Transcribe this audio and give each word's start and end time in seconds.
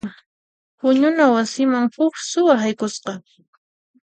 Puñuna 0.79 1.25
wasiman 1.33 1.85
huk 1.95 2.15
suwa 2.29 2.55
haykusqa. 2.61 3.13